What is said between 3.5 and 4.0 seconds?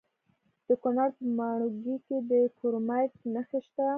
شته.